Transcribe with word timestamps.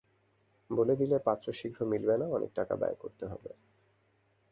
বলে 0.69 0.93
দিলে, 0.95 1.17
পাত্র 1.19 1.47
শীঘ্র 1.51 1.79
মিলবে 1.85 2.15
না, 2.17 2.25
অনেক 2.27 2.51
টাকা 2.55 2.73
ব্যয় 2.75 2.97
করতে 2.99 3.25
হবে। 3.25 3.51